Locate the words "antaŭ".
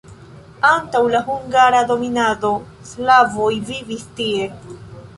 0.69-1.01